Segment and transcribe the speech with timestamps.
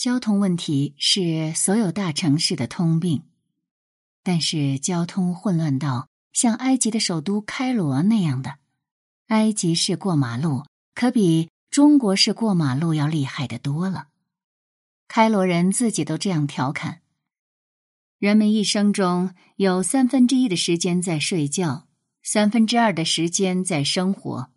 [0.00, 3.22] 交通问题是所有大城市的通病，
[4.22, 8.54] 但是交通混乱到像埃及的首都开罗那样的，
[9.26, 14.06] 埃及式过马路可比中国式过马路要厉害的多了。
[15.06, 17.02] 开罗人自己都这样调侃：
[18.18, 21.86] 人们一生中有三分之一的时间在睡觉，
[22.22, 24.50] 三分之二的时间在生活，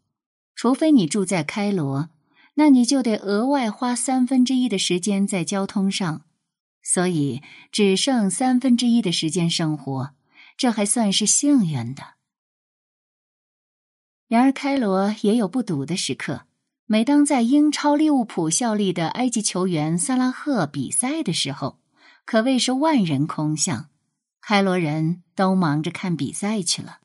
[0.55, 2.07] 除非你住在开罗。
[2.55, 6.23] 那你就得额外花三分之一的时间在交通上，
[6.81, 7.41] 所以
[7.71, 10.11] 只剩三分之一的时间生活，
[10.55, 12.13] 这还算是幸运的。
[14.27, 16.45] 然而，开罗也有不堵的时刻。
[16.85, 21.79] 每当在英超利物浦效力的埃及球员萨拉赫比赛的时候，
[22.25, 23.89] 可谓是万人空巷，
[24.41, 26.99] 开罗人都忙着看比赛去了。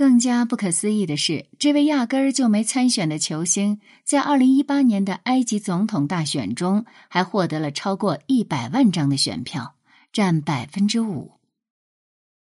[0.00, 9.74] 更加不可思议的是，这位压根儿就没参选的球星，在二零一八年的埃及总统大选中，还获得了超过一百万张的选票，
[10.10, 11.32] 占百分之五。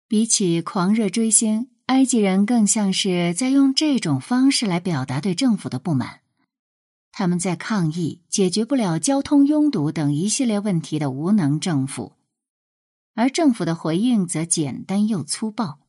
[0.07, 6.19] 比起狂热追星，埃及人更像是在用这种方式来表达对政府的不满。
[7.11, 12.13] 他们在抗议解决不了交通拥堵等一系列问题的无能政府，
[13.15, 15.79] 而政府的回应则简单又粗暴。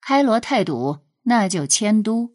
[0.00, 2.34] 开罗太堵，那就迁都。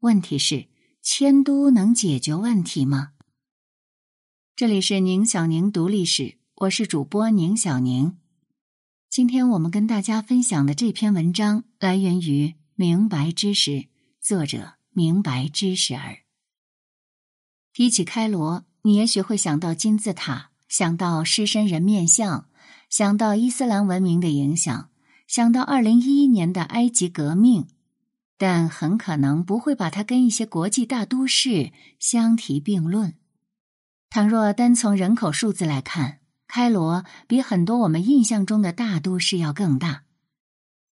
[0.00, 0.68] 问题是，
[1.00, 3.12] 迁都能解决问题吗？
[4.54, 8.18] 这里是宁小宁读历史，我是主播宁小宁。
[9.08, 13.88] 今天我们跟大家分享的这篇文章来源于明白知识，
[14.20, 16.18] 作者明白知识儿。
[17.72, 22.48] 提起开罗，你也许会想到金字塔，想到狮身人面像，
[22.90, 24.90] 想到伊斯兰文明的影响。
[25.26, 27.66] 想到二零一一年的埃及革命，
[28.36, 33.14] 但很可能不会把它跟一些国际大都市相提并论。
[34.10, 40.02] 倘若单从人口数字来看，开罗比很多我们印象中的大都市要更大。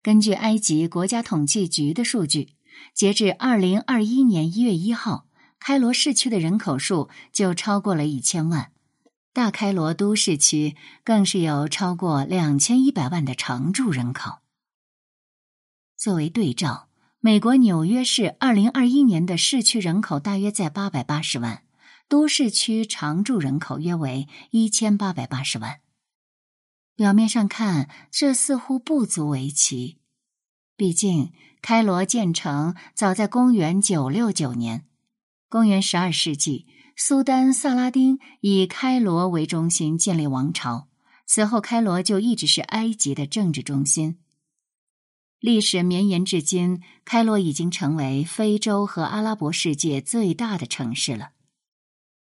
[0.02, 2.54] 根据埃及国家统计局的数据，
[2.92, 5.26] 截至二零二一年一月一号，
[5.60, 8.71] 开罗市区的人口数就超过了一千万。
[9.32, 14.40] 大开罗都市区更是有超过两千一百万的常住人口。
[15.96, 16.88] 作为对照，
[17.18, 21.62] 美国纽约市二零二一年的市区人口大约在八百八十万，
[22.08, 25.80] 都市区常住人口约为一千八百八十万。
[26.94, 29.98] 表面上看，这似乎不足为奇，
[30.76, 31.32] 毕竟
[31.62, 34.84] 开罗建成早在公元九六九年，
[35.48, 36.66] 公元十二世纪。
[36.96, 40.88] 苏丹萨拉丁以开罗为中心建立王朝，
[41.26, 44.18] 此后开罗就一直是埃及的政治中心。
[45.40, 51.30] 历史绵延至今，开罗已经成为非洲和阿拉伯世界最大的城市了。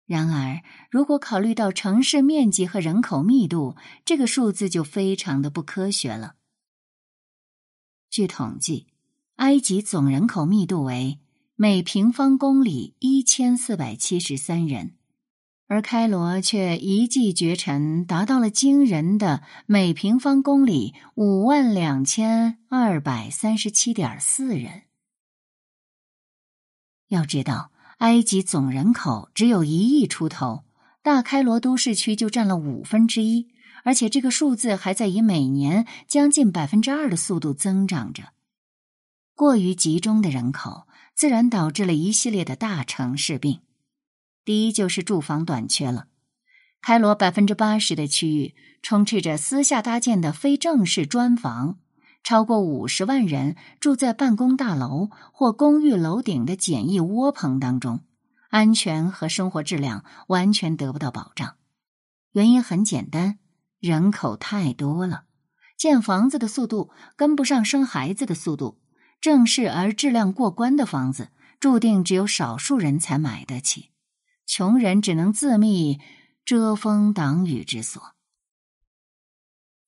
[0.07, 6.35] 然而，如果考虑到城市面积和人口密度，这个数字就非常的不科学了。
[8.09, 8.87] 据统计，
[9.37, 11.21] 埃及总人口密度为。
[11.59, 14.93] 每平方公里一千四百七十三人，
[15.69, 24.83] 而开罗却一骑绝尘，达到了惊人的每平方公里五万两千二百三十七点四人。
[27.09, 30.65] 要知道，埃及总人口只有一亿出头，
[31.03, 33.49] 大开罗都市区就占了五分之一，
[33.83, 38.35] 而且这个数字还在以每年将近百分之二的速度增长着。
[39.35, 40.86] 过于集中的人口。
[41.17, 43.61] 自然导致了一系列的大城市病。
[44.45, 46.09] 第一就是住房短缺了。
[46.83, 51.79] 开罗百分之八十的区域充斥着私下搭建的非正式砖房，
[52.23, 58.01] 超过五十万人住在办公大楼或公寓楼顶的简易窝棚当中，
[58.51, 61.57] 安全和生活质量完全得不到保障。
[62.33, 63.39] 原因很简单，
[63.81, 65.25] 人口太多了，
[65.79, 68.79] 建房子的速度跟不上生孩子的速度。
[69.21, 73.91] 正式而质量过关的房子，注定只有少数人才买得起，
[74.47, 76.01] 穷人只能自觅
[76.45, 78.15] 遮风挡雨之所。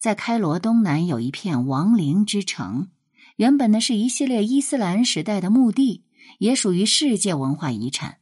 [0.00, 2.88] 在开罗东南有一片亡灵之城，
[3.36, 6.04] 原本呢是一系列伊斯兰时代的墓地，
[6.38, 8.18] 也属于世界文化遗产。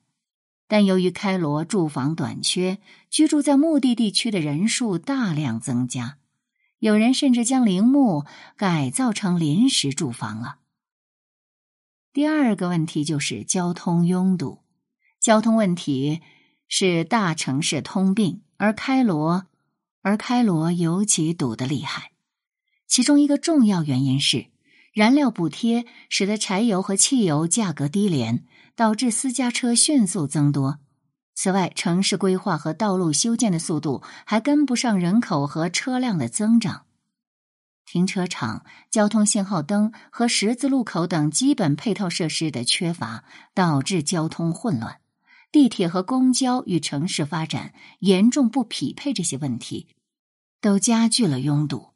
[0.68, 2.78] 但由于开罗住房短缺，
[3.08, 6.18] 居住在墓地地区的人数大量增加，
[6.78, 8.24] 有人甚至将陵墓
[8.56, 10.58] 改造成临时住房了。
[12.16, 14.60] 第二个问题就是交通拥堵，
[15.20, 16.22] 交通问题
[16.66, 19.44] 是大城市通病，而开罗，
[20.00, 22.12] 而开罗尤其堵得厉害。
[22.86, 24.46] 其中一个重要原因是
[24.94, 30.78] 燃料补贴使得柴油和汽油价格低廉，导致私家车迅速增多。
[31.34, 36.85] 此外，城市规划和道路修建的速度还跟不上人口和车辆的增长。
[37.86, 43.24] 停车场、交通信号灯和十字路口等基本配套设施的缺乏，
[43.54, 45.00] 导致交通混乱。
[45.52, 49.86] 地铁和公交与城市发展严重不匹配，这些问题
[50.60, 51.90] 都加剧了拥堵。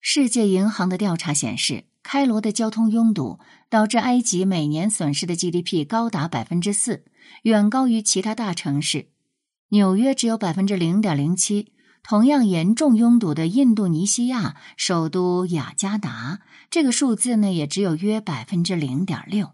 [0.00, 3.40] 世界银行的调查显示，开罗的交通拥堵
[3.70, 7.06] 导致埃及每年损失的 GDP 高达百分之四。
[7.44, 9.08] 远高于其他大城市，
[9.70, 11.72] 纽约只有百分之零点零七。
[12.04, 19.52] 同样严重拥堵的印度尼西亚首都雅加达，这个数字呢也只有约百分之零点六。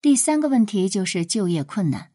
[0.00, 2.10] 第三个问题就是就业困难，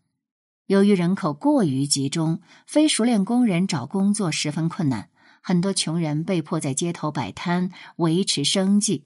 [0.65, 5.09] 由于人口过于集中，非熟练工人找工作十分困难，
[5.41, 9.05] 很多穷人被迫在街头摆摊维持生计。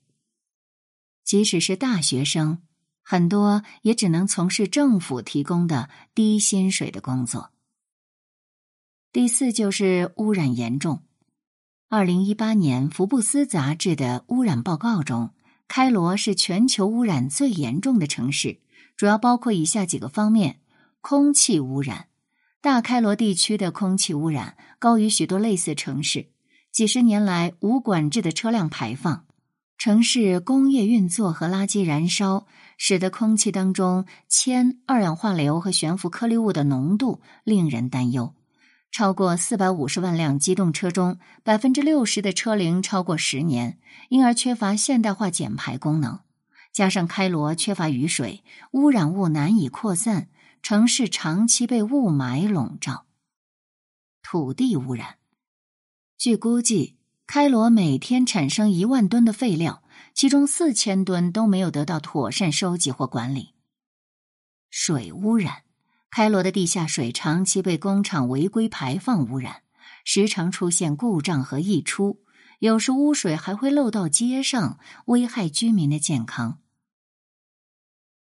[1.25, 2.59] 即使是大学生。
[3.05, 7.52] 很多也只能从事政府提供的低薪水的工作。
[9.13, 11.03] 第四就是污染严重。
[11.87, 15.29] 二零一八年福布斯杂志的污染报告中，
[15.67, 18.57] 开罗是全球污染最严重的城市，
[18.97, 20.61] 主要包括以下几个方面：
[20.99, 22.07] 空气污染，
[22.59, 26.29] 大开罗地区的空气污染高于许多类似城市，
[26.71, 29.27] 几十年来无管制的车辆排放。
[29.77, 32.47] 城市工业运作和垃圾燃烧，
[32.79, 38.33] 使得空气当中铅、二氧化硫和悬浮颗粒物的浓度令人担忧。
[38.93, 43.79] 超过四百五十万辆机动车中，百分之六十的车龄超过十年，
[44.09, 46.19] 因而缺乏现代化减排功能。
[46.71, 50.29] 加上开罗缺乏雨水，污染物难以扩散，
[50.61, 53.07] 城市长期被雾霾笼罩。
[54.21, 55.15] 土地污染，
[56.17, 56.95] 据估计。
[57.25, 59.81] 开罗每天产生一万吨的废料，
[60.13, 63.53] 其中四千吨都没有得到妥善收集或管理。
[64.69, 65.63] 水污染，
[66.15, 69.63] 开罗的地下水长期被工厂违规排放污染，
[70.05, 72.21] 时常出现故障和溢出，
[72.59, 76.59] 有时污水还会漏到街上，危害居民的健康。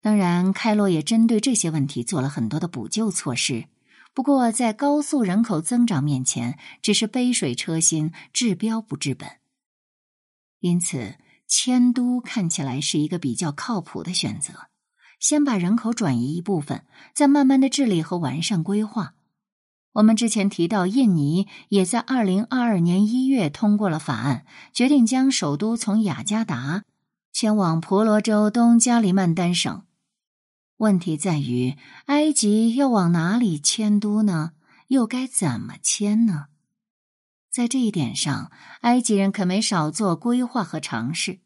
[0.02, 3.64] 当然，开罗也针对这些问题做了很多的补救措施。
[4.12, 9.26] 不过，在高速人口增长面前，只是杯水车薪，治标不治本。
[10.58, 11.14] 因此，
[11.48, 14.68] 迁都看起来是一个比较靠谱的选择。
[15.20, 16.84] 先把人口转移一部分，
[17.14, 19.14] 再慢慢的治理和完善规划。
[19.92, 26.84] 我们之前提到，印尼也在二零二二年一月通过了法案，决定将首都从雅加达
[27.32, 29.84] 迁往婆罗洲东加里曼丹省。
[30.78, 31.76] 问题在于，
[32.06, 34.52] 埃及要往哪里迁都呢？
[34.86, 36.46] 又该怎么迁呢？
[37.50, 38.50] 在这一点上，
[38.82, 41.40] 埃及人可没少做规划和尝试。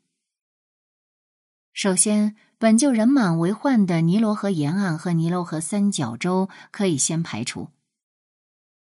[1.72, 7.68] 首先，本就人满为患的尼罗河沿岸和尼罗河三角洲可以先排除。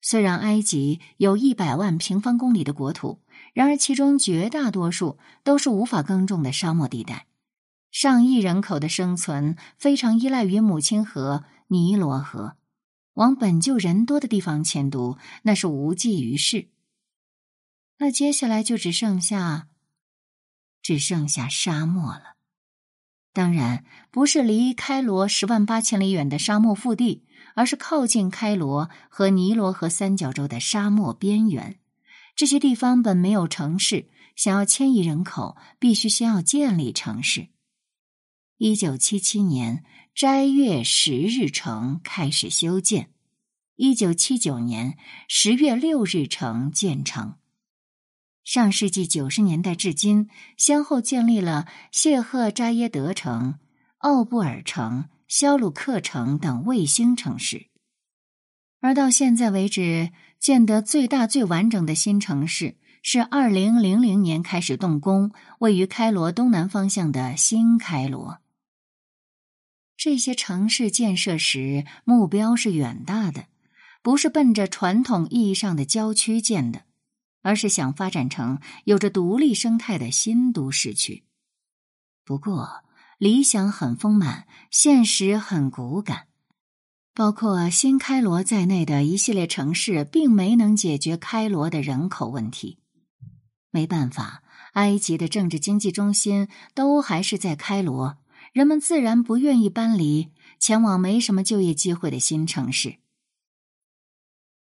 [0.00, 3.20] 虽然埃及有一百万平方公里的国土，
[3.52, 7.26] 然而其中绝大多数都是无法耕种的沙漠地带。
[7.90, 12.56] 上亿人口的生存非常依赖于母亲河尼罗河，
[13.14, 16.68] 往本就人多的地方迁都那是无济于事。
[17.98, 19.68] 那接下来就只剩下，
[20.82, 22.31] 只剩下沙漠了。
[23.32, 27.24] 当然不是离开罗十万八千里远的沙漠腹地，
[27.54, 31.78] 而是靠近开罗和尼罗河三角洲的沙漠边缘。
[32.36, 37.48] 这些地方本没有城市，想要迁移人口，必须先要建立城市。
[38.58, 39.84] 一九七七年，
[40.14, 43.06] 斋月十日城开始修建；
[43.76, 44.96] 一九七九年
[45.26, 47.34] 十月六日城建成。
[48.44, 53.60] 上世纪九十年代至今，先后建立了谢赫扎耶德城、
[53.98, 57.68] 奥布尔城、肖鲁克城等卫星城市。
[58.80, 65.30] 而到现在为止，建得最大、最完整的新城市是二零零零年开始动工，
[65.60, 68.40] 位于开罗东南方向的新开罗。
[69.96, 73.44] 这些城市建设时目标是远大的，
[74.02, 76.82] 不是奔着传统意义上的郊区建的，
[77.42, 81.24] 而是想发展成有着独立生态的新都市区。
[82.24, 82.82] 不过，
[83.18, 86.28] 理想很丰满，现实很骨感。
[87.14, 92.78] 包括新开罗在内的一系列城市，并没能解决开罗的人口问题。
[93.70, 98.16] 没办法，埃及的政治经济中心都还是在开罗。
[98.52, 102.96] 人们自然不愿意搬离，前往没什么就业机会的新城市。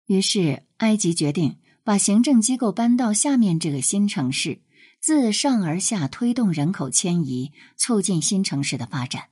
[0.05, 1.57] 于是，埃及决定
[1.89, 4.61] 把行政机构搬到下面这个新城市，
[4.99, 9.29] 自上而下推动人口迁移，促进新城市的发展。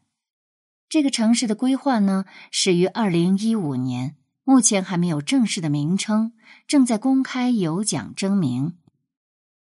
[0.90, 6.34] 这个城市的规划呢，始于二零一五年，目前还没有正式的名称，
[6.66, 8.76] 正在公开有奖征名。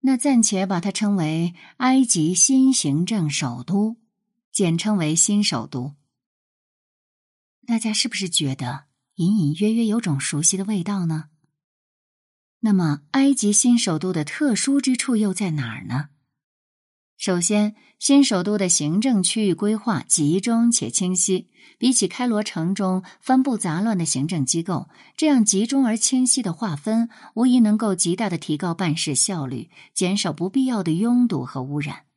[0.01, 3.99] 那暂且把它称为埃及新行政首都，
[4.51, 5.95] 简称为新首都。
[7.69, 11.30] 大家是不是觉得隐隐约约有种熟悉的味道呢？
[12.63, 16.11] 那么，埃及新首都的特殊之处又在哪儿呢？
[17.17, 21.49] 首先，新首都的行政区域规划集中且清晰，
[21.79, 32.10] 比起开罗城中分布杂乱的行政机构，这样集中而清晰的划分，无疑能够极大的提高办事效率，减少不必要的拥堵和污染。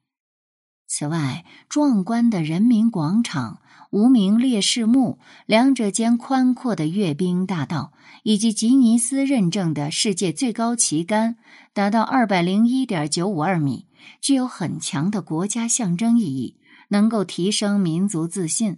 [0.96, 11.38] 此外，壮观的人民广场、无名烈士墓，两者间宽阔的阅兵大道，以及吉尼斯认证的世界最高旗杆，
[11.74, 13.88] 达到二百零一点九五二米。
[14.22, 16.60] 具有很强的国家象征意义，
[16.90, 18.78] 能够提升民族自信。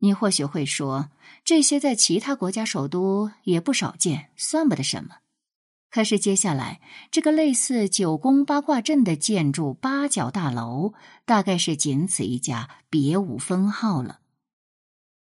[0.00, 1.10] 你或许会说，
[1.44, 5.18] 这些在其他国家首都也不少见，算不得什么。
[5.94, 6.80] 可是接下来，
[7.12, 10.92] 这个类似九宫八卦阵的建筑八角大楼，
[11.24, 14.18] 大概是仅此一家，别无分号了。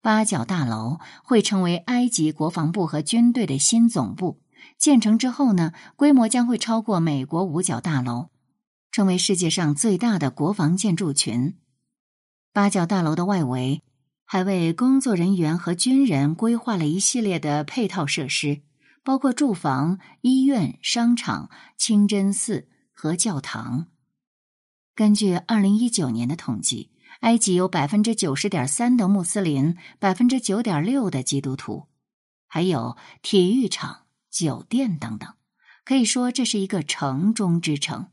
[0.03, 4.43] 八角大楼会成为埃及国防部和军队的新总部，
[4.77, 8.29] 建成之后呢，规模将会超过美国五角大楼。
[8.93, 11.55] 成为世界上最大的国防建筑群。
[12.53, 13.81] 八角大楼的外围
[14.27, 18.61] 还为工作人员和军人规划了一系列的配套设施，
[19.03, 23.87] 包括住房、医院、商场、清真寺和教堂。
[24.95, 26.91] 根据二零一九年的统计，
[27.21, 31.87] 埃及有百分之九十点三的穆斯林，百分之九点六的基督徒，
[32.47, 35.35] 还有体育场、酒店等等，
[35.85, 38.09] 可以说这是一个城中之城。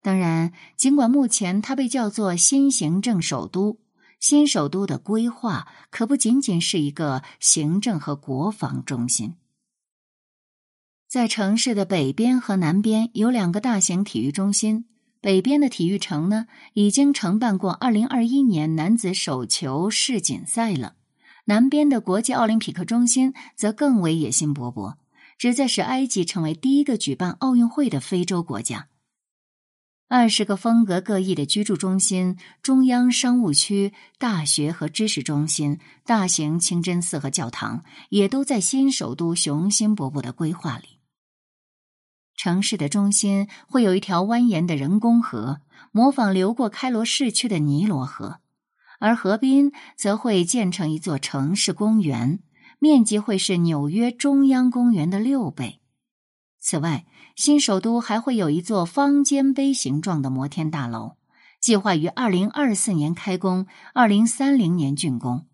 [0.00, 3.80] 当然，尽管目前它被叫做新行政首都，
[4.20, 9.34] 新首都的规划可不仅仅是一个行政和国防中心。
[11.08, 14.86] 在城市的北边和南边有两个大型体育中心。
[15.20, 20.94] 北边的体育城呢，已经承办过二零二一年男子手球世锦赛了；
[21.46, 24.94] 南边的国际奥林匹克中心则更为野心勃勃，
[25.36, 28.88] 旨在使埃及成为第一个举办奥运会的非洲国家。
[30.10, 41.00] 二十个风格各异的居住中心、中央商务区、大学和知识中心、大型清真寺和教堂，也都在新首都雄心勃勃的规划里。
[42.34, 45.60] 城市的中心会有一条蜿蜒的人工河，
[45.92, 48.40] 模仿流过开罗市区的尼罗河，
[49.00, 52.38] 而河滨则会建成一座城市公园，
[52.78, 55.82] 面积会是纽约中央公园的六倍。
[56.70, 61.16] 此外，新首都还会有一座方尖碑形状的摩天大楼，
[61.62, 65.46] 计划于二零二四年开工，二零三零年竣工。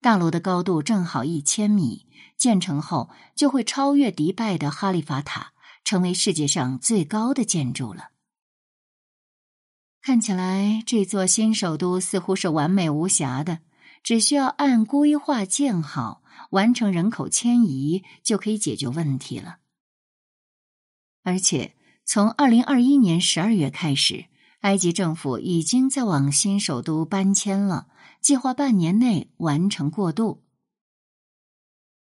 [0.00, 2.06] 大楼的高度正好一千米，
[2.38, 5.52] 建成后就会超越迪拜的哈利法塔，
[5.84, 8.08] 成为世界上最高的建筑了。
[10.00, 13.58] 看起来，这座新首都似乎是完美无瑕的，
[14.02, 19.58] 只需要按规划建好，完成人口迁移，就可以解决问题了。
[21.24, 24.26] 而且，从二零二一年十二月开始，
[24.60, 27.88] 埃及政府已经在往新首都搬迁了，
[28.20, 30.42] 计划半年内完成过渡。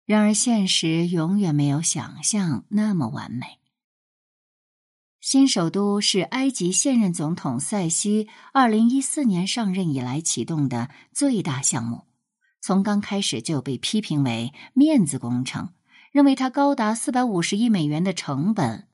[0.04, 3.60] 然而，现实永远没有想象那么完美。
[5.20, 12.06] 新首都是埃及现任总统塞西二零一四年上任以来启动的最大项目，
[12.60, 15.72] 从刚开始就被批评为面子工程，
[16.12, 18.88] 认为它高达四百五十亿美元的成本。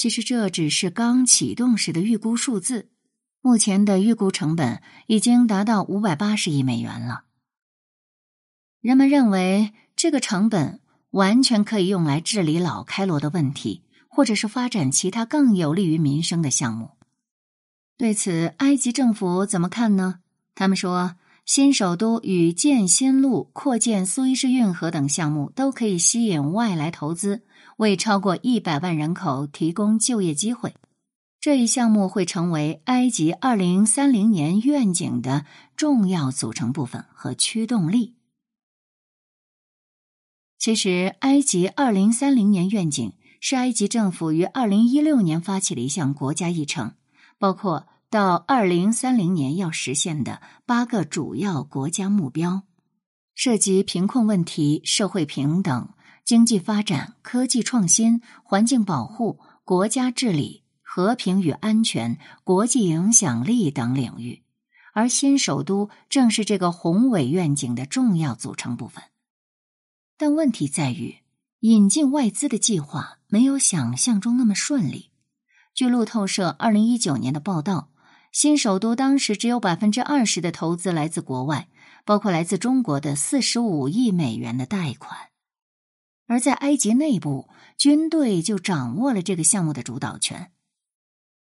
[0.00, 2.88] 其实这只是刚启动时的预估数字，
[3.42, 7.24] 目前的预估成本已经达到五百八十亿美元了。
[8.80, 10.80] 人们认为这个成本
[11.10, 16.92] 完全可以用来治理老开罗的问题，或者是发展其他更有利于民生的项目。
[17.98, 20.20] 对此，埃及政府怎么看呢？
[20.54, 27.42] 他们说，新首都与建新路、扩建苏伊士运河等项目都可以吸引外来投资。
[27.80, 30.74] 为超过一百万人口提供就业机会，
[31.40, 38.16] 这一项目会成为埃及二零三零年愿景的重要组成部分和驱动力。
[40.58, 46.92] 其实，埃及二零三零年愿景是埃及政府于二零一六年发起的一项国家议程，
[47.38, 52.64] 包括到二零三零年要实现的八个主要国家目标，
[53.34, 55.88] 涉及贫困问题、社会平等。
[56.24, 64.42] 经济发展、科技创新、环境保护、国家治理、和平与安全、国际影响力等领域，
[64.92, 69.02] 而新首都正是这个宏伟愿景的重要组成部分。
[70.16, 71.16] 但问题在于，
[71.60, 75.10] 引进外资的计划没有想象中那么顺利。
[75.74, 77.90] 据路透社二零一九年的报道，
[78.30, 81.68] 新首都当时只有百分之二十的投资来自国外，
[82.04, 85.29] 包括来自中国的四十五亿美元的贷款。
[86.30, 90.52] 而在埃及内部，军队就掌握了这个项目的主导权。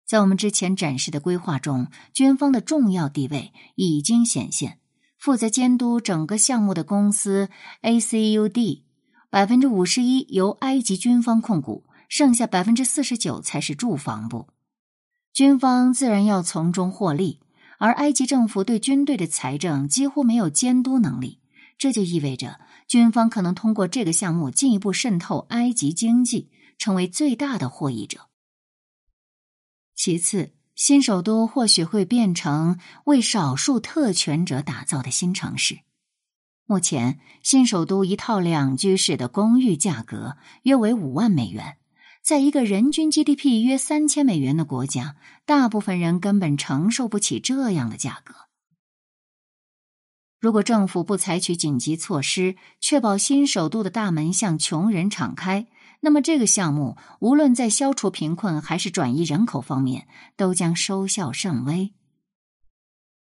[0.05, 4.79] 在我们之前展示的规划中，军方的重要地位已经显现。
[5.17, 7.49] 负责监督整个项目的公司
[7.83, 8.81] ACUD，
[9.29, 14.49] 百分之五十一由埃及军方控股，剩下百分之四十九才是住房部。
[15.31, 17.39] 军方自然要从中获利，
[17.79, 21.39] 而埃及政府对军队的财政几乎没有监督能力，
[21.77, 22.59] 这就意味着。
[22.87, 28.29] 军方可能通过这个项目进一步渗透埃及经济，成为最大的获益者。
[29.95, 35.79] 其次，新首都或许会变成为少数特权者打造的新城市。
[36.65, 41.77] 目前，新首都一套两居室的公寓价格约为五万美元，
[42.21, 45.15] 在一个人均 GDP 约三千美元的国家，
[45.45, 48.33] 大部分人根本承受不起这样的价格。
[50.45, 55.65] 如果政府不采取紧急措施，确保新首都的大门向穷人敞开，
[56.01, 61.93] 那么这个项目无论在消除贫困还是转移人口方面，都将收效甚微。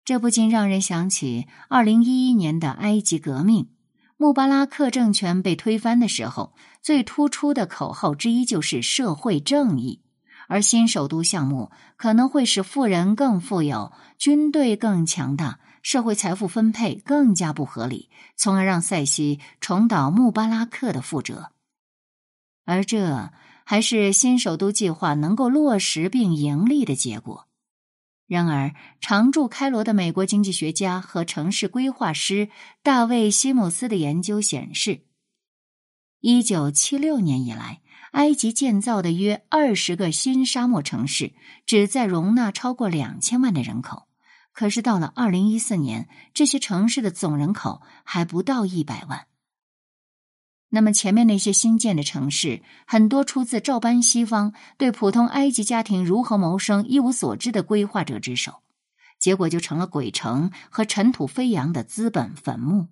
[0.03, 3.69] 这不禁让人想起二零一一年的埃及革命，
[4.17, 10.01] 穆巴拉克政权被推翻的时候，最突出的口号之一就是社会正义。
[10.49, 15.61] 而新首都项目可能会使富人更富有，军队更强大。
[15.83, 21.53] 社会财富分配更加不合理，从而让塞西重蹈穆巴拉克的覆辙。
[22.65, 23.31] 而这
[23.65, 27.47] 还是新首都计划能够落实并盈利的结果。
[28.27, 32.49] 然而，常驻开罗的美国经济学家和城市规划师
[32.81, 35.01] 大卫·西姆斯的研究显示，
[36.21, 37.81] 一九七六年以来，
[38.13, 41.33] 埃及建造的约二十个新沙漠城市，
[41.67, 44.07] 只在容纳超过两千万的人口。
[44.53, 49.27] 可是到了二零一四年，这些城市的总人口还不到一百万。
[50.73, 58.63] 那么前面那些新建的城市，很多出自照搬西方对普通埃及家庭如何谋生一无所知的规划者之手，
[59.19, 62.87] 结果就成了鬼城和尘土飞扬的资本坟墓。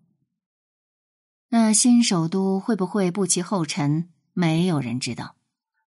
[1.51, 4.11] 那新首都会不会步其后尘？
[4.33, 5.38] 没有人知道。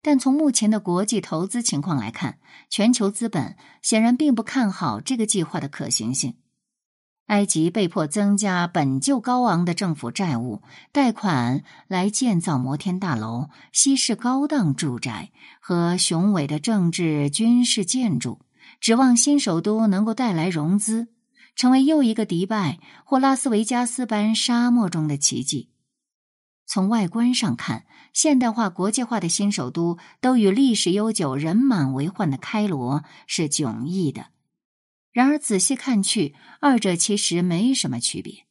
[0.01, 6.35] 但从目前的国际投资情况来看，全球资本显然并不看好这个计划的可行性。
[7.27, 18.41] 埃及被迫增加本就高昂的政府债务，贷款来建造摩天大楼、西式高档住宅和雄伟的政治军事建筑，
[18.81, 21.07] 指望新首都能够带来融资，
[21.55, 25.69] 成为又一个迪拜或拉斯维加斯般沙漠中的奇迹。
[26.73, 34.27] 从外观上看，现代化、国际化的新首都都与历史悠久、人满为患的开罗是迥异的。
[35.11, 38.45] 然而，仔细看去，二者其实没什么区别。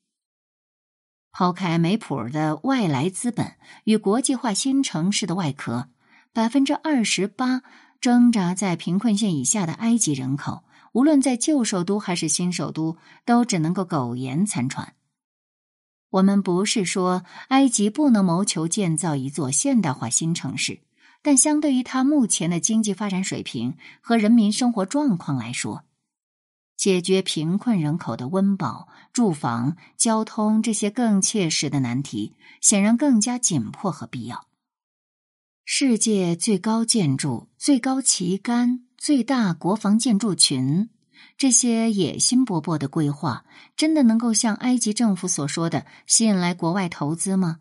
[1.33, 3.54] 抛开没谱的外来资本
[3.85, 5.88] 与国际化新城市的外壳，
[6.35, 7.62] 百分之二十八
[8.02, 14.92] 挣扎在贫困线以下的埃及人口，无论在旧首都还是新首都，都只能够苟延残喘。
[16.11, 20.81] 我们不是说埃及不能谋求建造一座现代化新城市，
[21.23, 25.85] 但相对于它目前的经济发展水平和人民生活状况来说，
[26.77, 34.46] 解决贫困人口的温饱、住房、交通这些更切实的难题，显然更加紧迫和必要。
[35.64, 40.88] 世界最高建筑、最高旗杆、最大国防建筑群。
[41.37, 43.44] 这些野心勃勃的规划，
[43.76, 47.61] 真的能够像埃及政府所说的吸引来国外投资吗？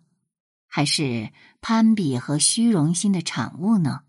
[0.67, 4.02] 还是攀比和虚荣心的产物呢？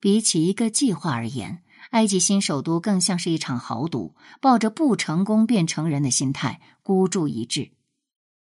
[0.00, 7.72] 比起一个计划而言，埃及新首都更像是一场豪赌，抱着不成功便成仁的心态，孤注一掷。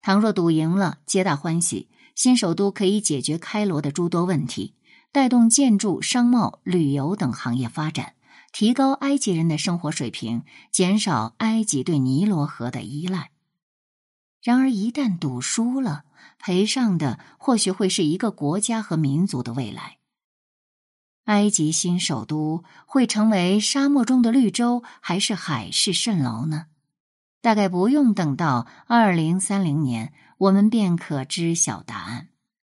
[0.01, 4.75] 倘若赌赢了，皆大欢喜，新首都可以解决开罗的诸多问题，
[5.13, 8.15] 带动建筑、商贸、旅游等行业发展。
[8.53, 13.31] 提高埃及人的生活水平，减少埃及对尼罗河的依赖。
[14.43, 16.05] 然而，一旦赌输了，
[16.39, 19.99] 赔上的或许会是一个国家和民族的未来。
[21.25, 26.67] 埃及新首都会成为沙漠中的绿洲，还是海市蜃楼呢？
[27.41, 32.29] 大概不用等到二零三零年，我们便可知晓答案。